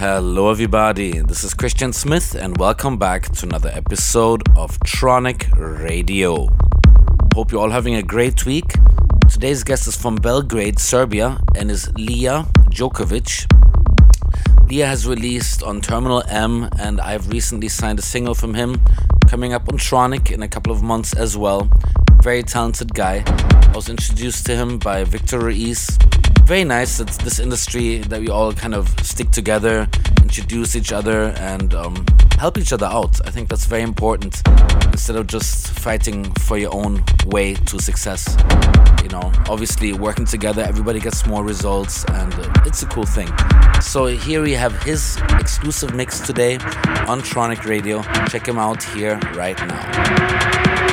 [0.00, 1.20] Hello, everybody.
[1.20, 6.48] This is Christian Smith, and welcome back to another episode of Tronic Radio.
[7.34, 8.64] Hope you're all having a great week.
[9.28, 13.44] Today's guest is from Belgrade, Serbia, and is Ilija Djokovic.
[14.70, 18.80] Lija has released on Terminal M, and I've recently signed a single from him
[19.28, 21.68] coming up on Tronic in a couple of months as well.
[22.22, 23.22] Very talented guy.
[23.26, 25.98] I was introduced to him by Victor Ruiz.
[26.44, 29.88] Very nice that this industry that we all kind of stick together,
[30.22, 32.04] introduce each other, and um,
[32.38, 33.20] help each other out.
[33.26, 34.42] I think that's very important
[34.92, 38.36] instead of just fighting for your own way to success.
[39.02, 43.28] You know, obviously working together, everybody gets more results, and uh, it's a cool thing.
[43.80, 46.54] So here we have his exclusive mix today
[47.06, 48.02] on Tronic Radio.
[48.28, 50.89] Check him out here right now.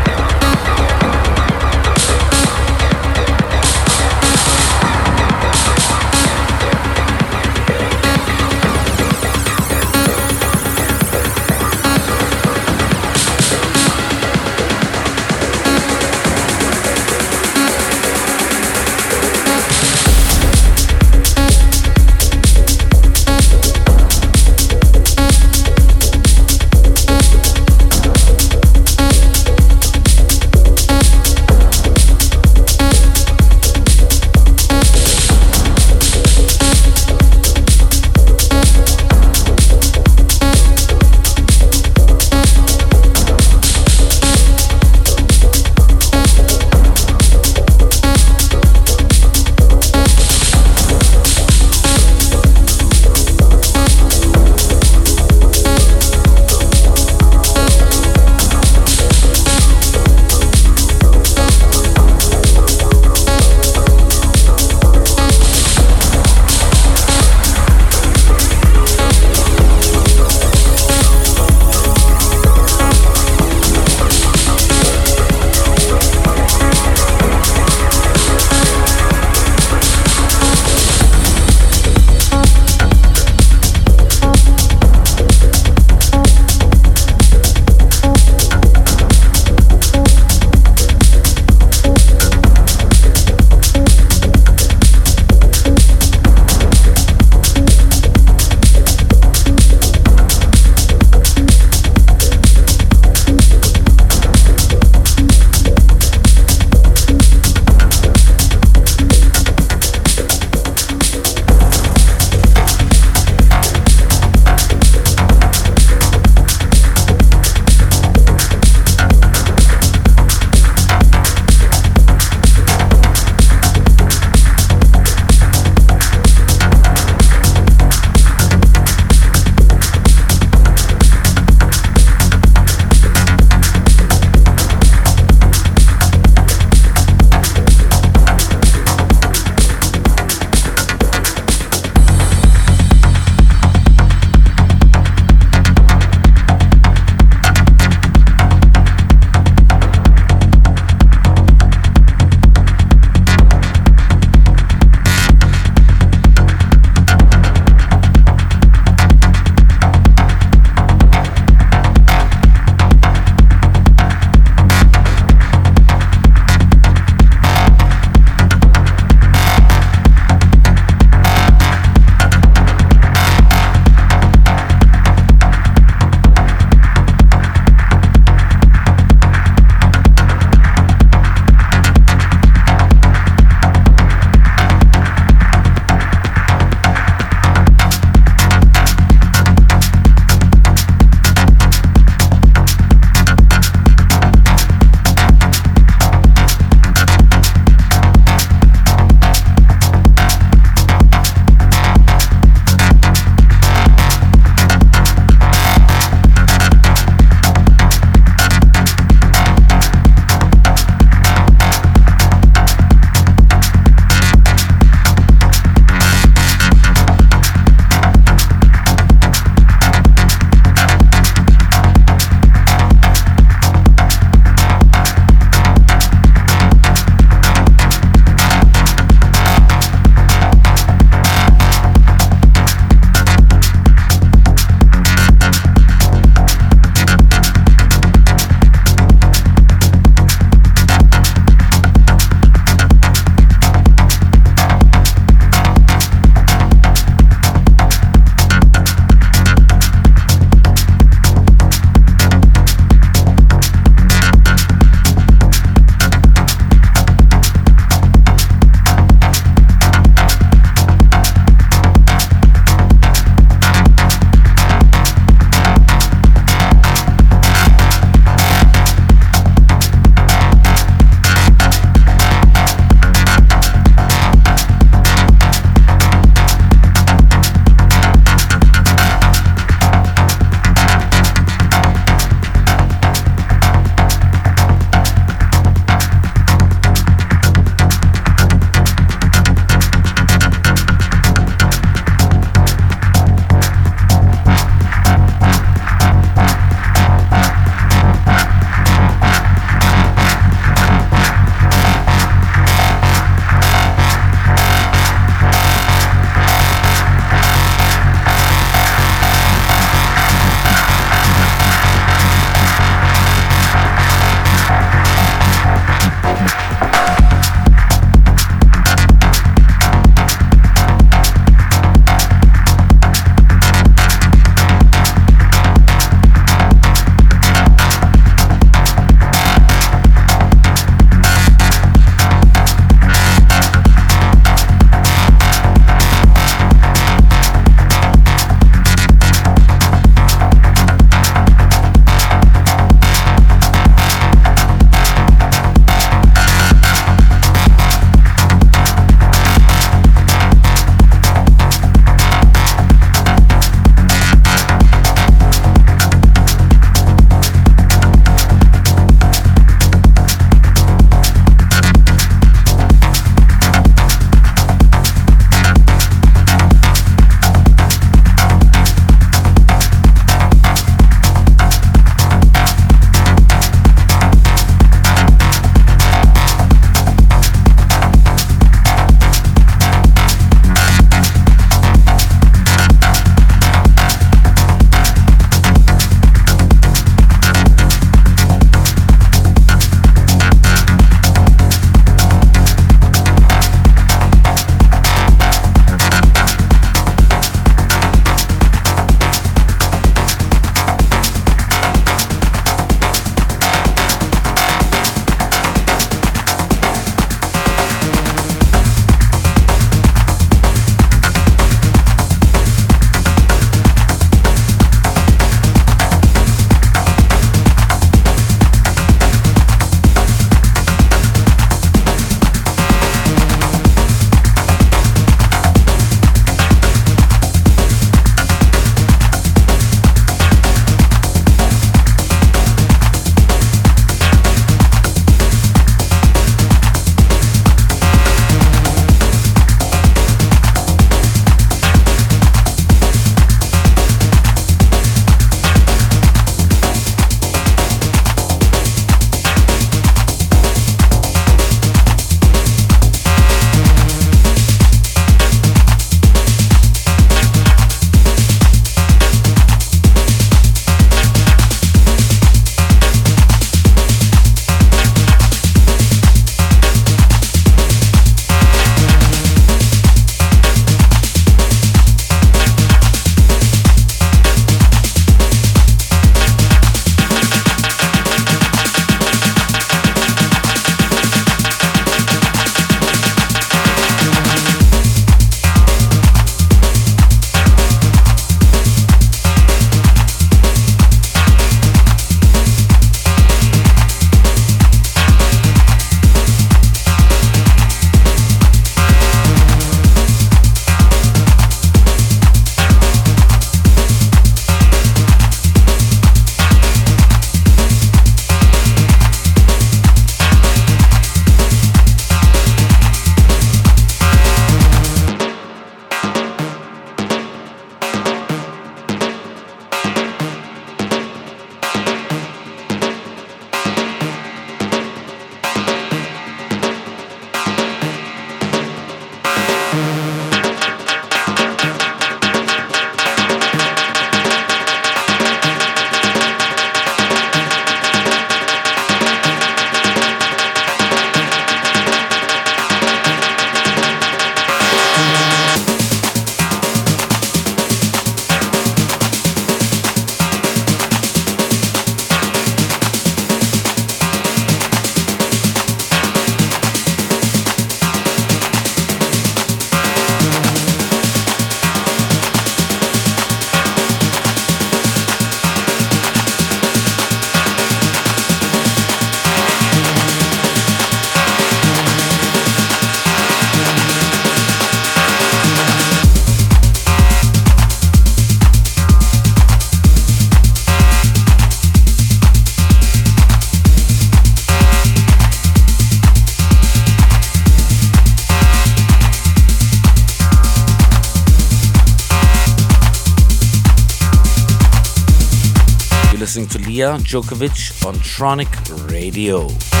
[597.01, 598.69] Leah Djokovic on Tronic
[599.09, 600.00] Radio.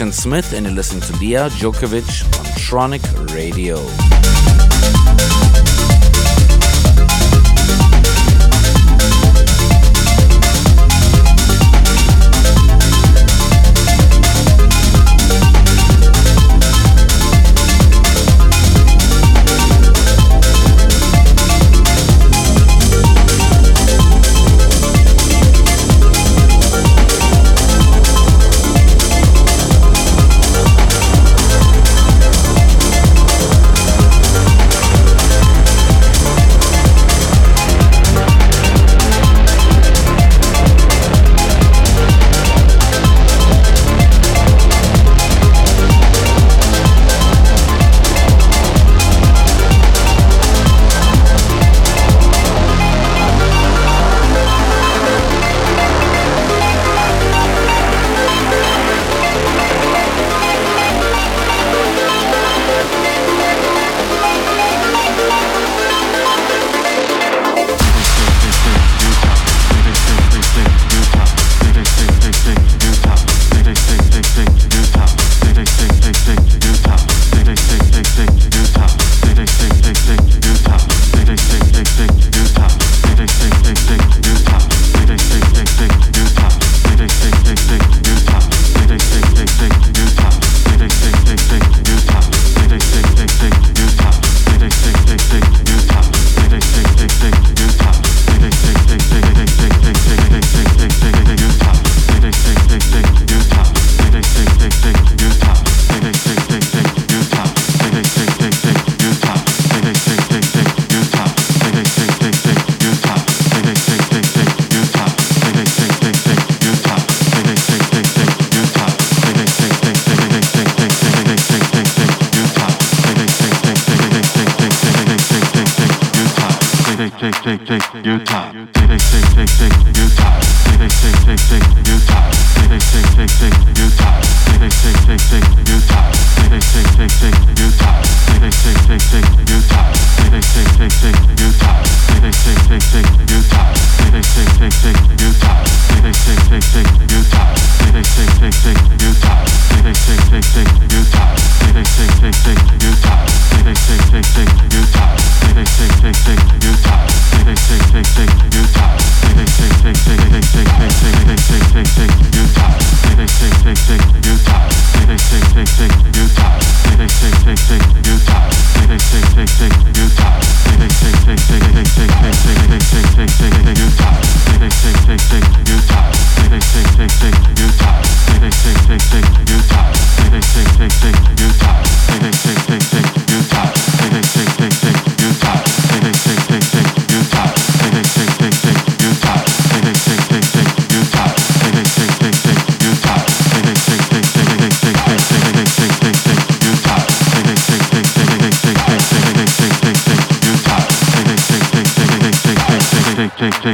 [0.00, 3.76] Christian Smith, and you're listening to Ilija Djokovic on Tronic Radio.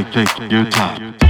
[0.03, 1.26] take, take your time.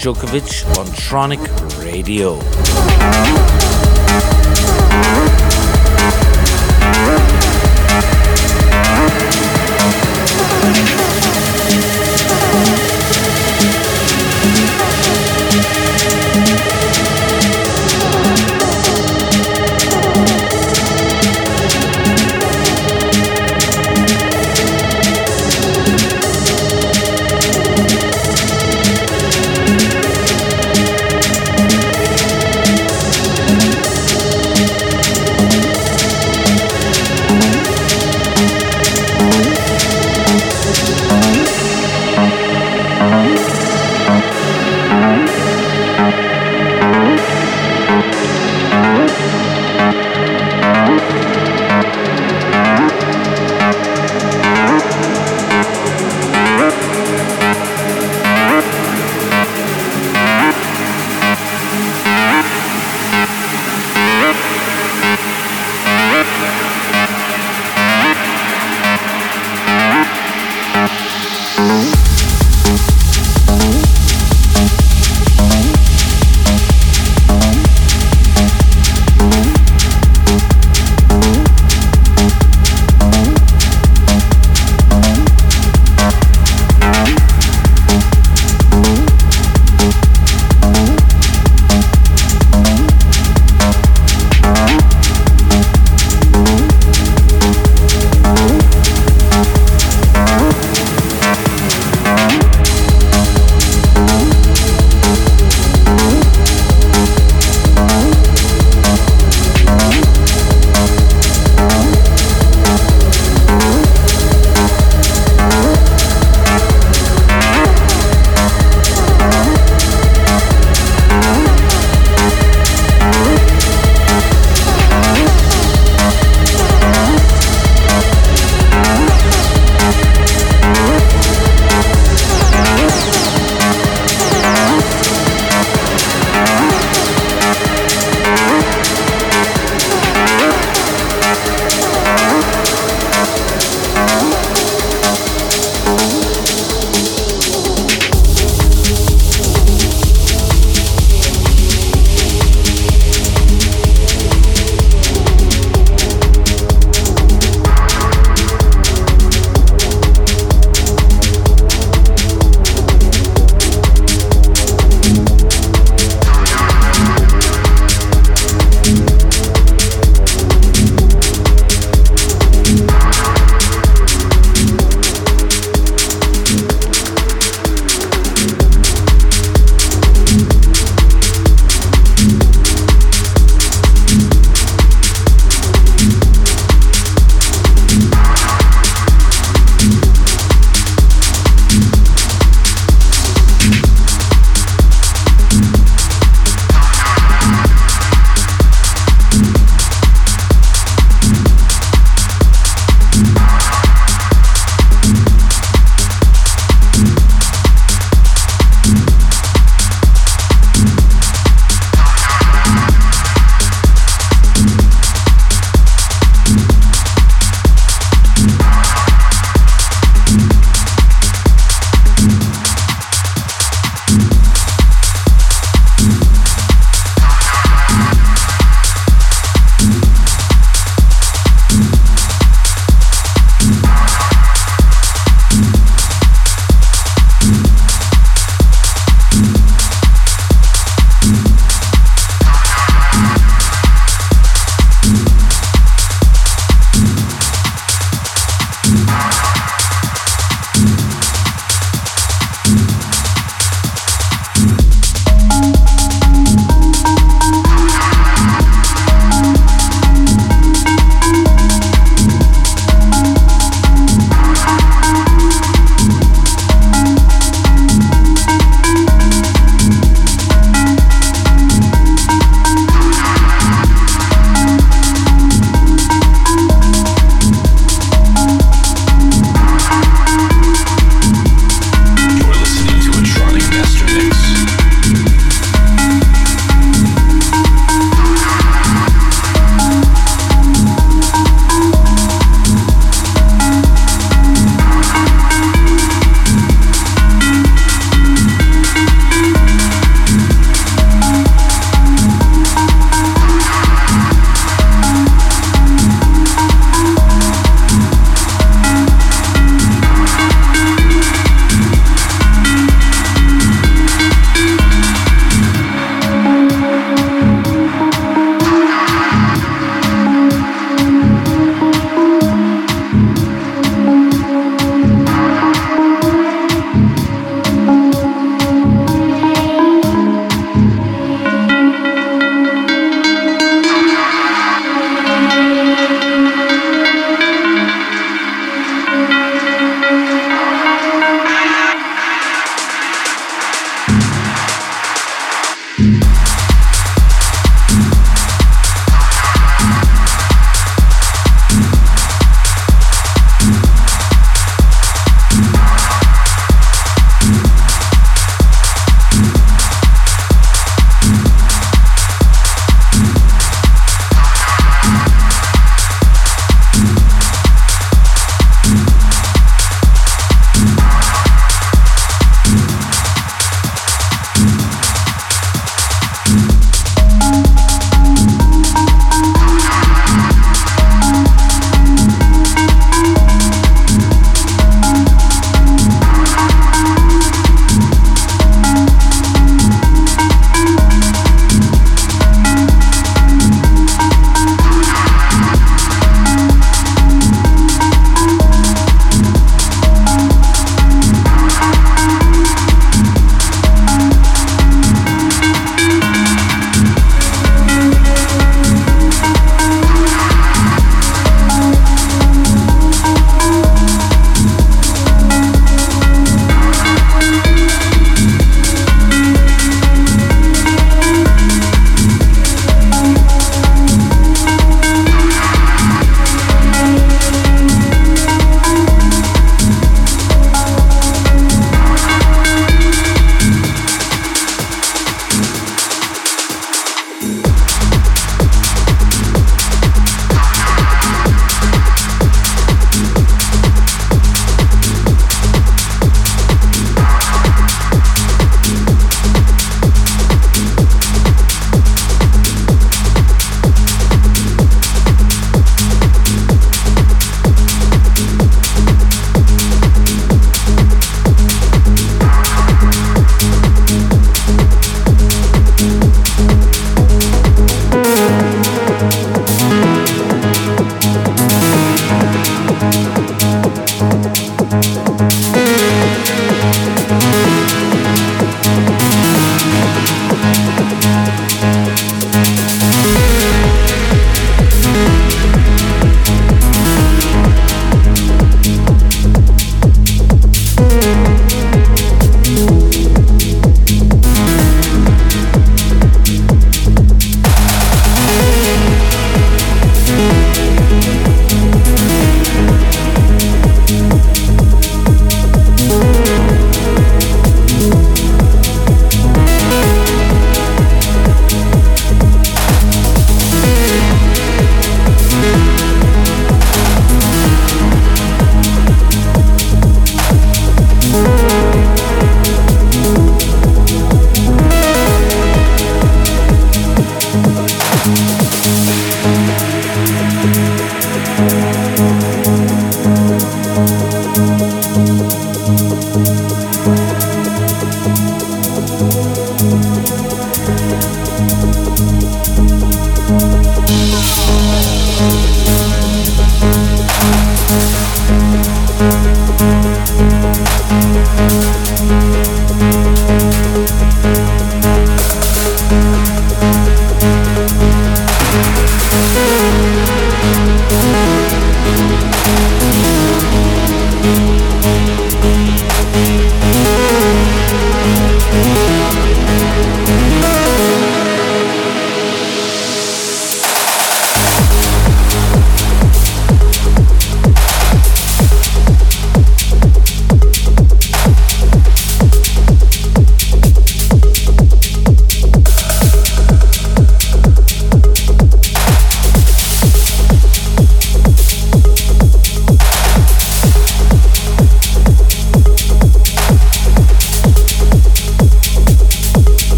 [0.00, 1.40] Djokovic on Tronic
[1.84, 2.89] Radio.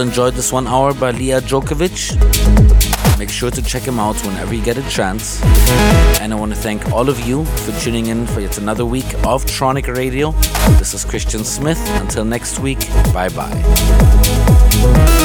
[0.00, 2.16] Enjoyed this one hour by Ilija Djokovic.
[3.18, 5.42] Make sure to check him out whenever you get a chance.
[6.20, 9.12] And I want to thank all of you for tuning in for yet another week
[9.26, 10.32] of Tronic Radio.
[10.78, 11.78] This is Christian Smith.
[12.00, 12.80] Until next week,
[13.12, 15.18] bye bye.